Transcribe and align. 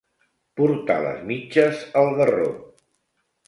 Portar 0.61 0.95
les 1.03 1.21
mitges 1.33 1.87
al 2.03 2.13
garró. 2.23 2.51